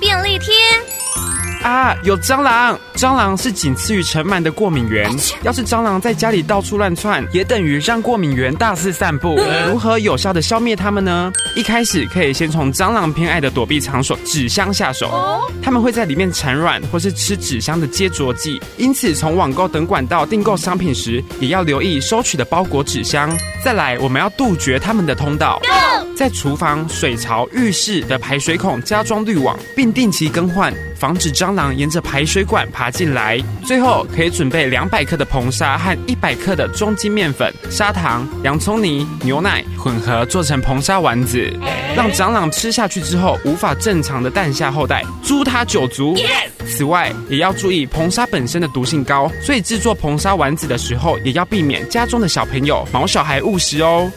[0.00, 0.54] 便利贴。
[1.62, 2.78] 啊，有蟑螂！
[2.98, 5.08] 蟑螂是仅次于尘螨的过敏源。
[5.44, 9.38] 要是蟑螂在家里到处乱窜，也等于让过敏源大肆散布。
[9.68, 11.32] 如何有效的消灭它们呢？
[11.54, 15.48] 一开始可以先从蟑螂偏爱的躲避场所纸箱下手。
[15.62, 18.60] 它们会在里面产卵，或是吃纸箱的接着剂。
[18.76, 23.30] 因此，从网购等管道订购商品时，也要留意收取的包裹纸箱。
[23.64, 25.62] 再来，我们要杜绝它们的通道。
[26.16, 33.38] 在厨房、水槽、浴室的排水孔加装滤网，并定期更换，防止蟑螂沿着排水管爬进来。
[33.64, 41.52] 最后，可以准备两百克的硼砂和一百克的中筋面粉、砂糖、洋葱泥、牛奶混合做成硼砂丸子，
[41.94, 46.16] 让蟑螂吃下去之后无法正常的诞下后代，诛它九族。
[46.66, 54.10] 此外，也要注意硼砂本身的毒性高，所以制作硼砂丸子的时候，也要避免家中的小朋友毛小孩误食哦。